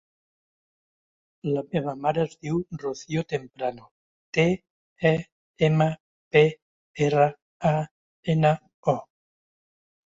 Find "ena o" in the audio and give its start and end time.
8.39-9.03